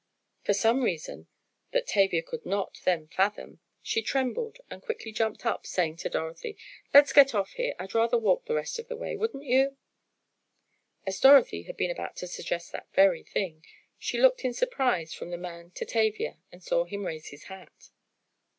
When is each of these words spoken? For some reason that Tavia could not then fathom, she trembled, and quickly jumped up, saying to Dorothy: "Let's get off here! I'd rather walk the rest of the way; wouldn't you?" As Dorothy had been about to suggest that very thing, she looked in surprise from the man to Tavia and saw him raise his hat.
For 0.43 0.55
some 0.55 0.81
reason 0.81 1.27
that 1.73 1.85
Tavia 1.85 2.23
could 2.23 2.43
not 2.43 2.79
then 2.85 3.07
fathom, 3.09 3.59
she 3.83 4.01
trembled, 4.01 4.57
and 4.67 4.81
quickly 4.81 5.11
jumped 5.11 5.45
up, 5.45 5.67
saying 5.67 5.97
to 5.97 6.09
Dorothy: 6.09 6.57
"Let's 6.91 7.13
get 7.13 7.35
off 7.35 7.51
here! 7.51 7.75
I'd 7.77 7.93
rather 7.93 8.17
walk 8.17 8.45
the 8.45 8.55
rest 8.55 8.79
of 8.79 8.87
the 8.87 8.95
way; 8.97 9.15
wouldn't 9.15 9.43
you?" 9.45 9.77
As 11.05 11.19
Dorothy 11.19 11.65
had 11.65 11.77
been 11.77 11.91
about 11.91 12.15
to 12.15 12.25
suggest 12.27 12.71
that 12.71 12.91
very 12.93 13.21
thing, 13.23 13.63
she 13.99 14.17
looked 14.19 14.43
in 14.43 14.55
surprise 14.55 15.13
from 15.13 15.29
the 15.29 15.37
man 15.37 15.69
to 15.75 15.85
Tavia 15.85 16.39
and 16.51 16.63
saw 16.63 16.85
him 16.85 17.05
raise 17.05 17.27
his 17.27 17.43
hat. 17.43 17.91